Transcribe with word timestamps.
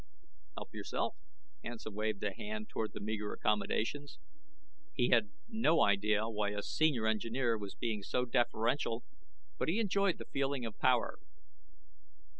"Help 0.57 0.73
yourself," 0.73 1.15
Hansen 1.63 1.93
waved 1.93 2.23
a 2.23 2.33
hand 2.33 2.69
toward 2.69 2.91
the 2.93 2.99
meager 2.99 3.33
accommodations. 3.33 4.17
He 4.95 5.09
had 5.11 5.29
no 5.47 5.81
idea 5.83 6.27
why 6.27 6.53
a 6.53 6.63
Senior 6.63 7.05
Engineer 7.05 7.55
was 7.55 7.75
being 7.75 8.01
so 8.01 8.25
deferential, 8.25 9.03
but 9.59 9.69
he 9.69 9.79
enjoyed 9.79 10.17
the 10.17 10.25
feeling 10.25 10.65
of 10.65 10.79
power. 10.79 11.19